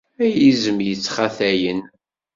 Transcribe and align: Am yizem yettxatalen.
Am 0.23 0.31
yizem 0.43 0.79
yettxatalen. 0.83 1.81